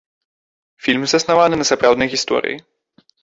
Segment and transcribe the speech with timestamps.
[0.85, 2.57] Фільм заснаваны на сапраўднай гісторыі.